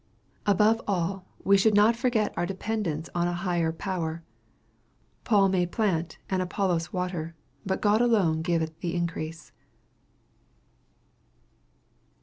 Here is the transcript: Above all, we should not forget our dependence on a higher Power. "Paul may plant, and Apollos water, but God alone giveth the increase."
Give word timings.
Above 0.47 0.81
all, 0.87 1.27
we 1.43 1.55
should 1.55 1.75
not 1.75 1.95
forget 1.95 2.33
our 2.35 2.47
dependence 2.47 3.07
on 3.13 3.27
a 3.27 3.33
higher 3.33 3.71
Power. 3.71 4.23
"Paul 5.25 5.47
may 5.49 5.67
plant, 5.67 6.17
and 6.27 6.41
Apollos 6.41 6.91
water, 6.91 7.35
but 7.67 7.81
God 7.83 8.01
alone 8.01 8.41
giveth 8.41 8.79
the 8.79 8.95
increase." 8.95 9.51